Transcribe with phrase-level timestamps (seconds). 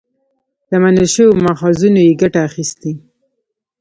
[0.69, 2.91] له منل شويو ماخذونو يې ګټه اخستې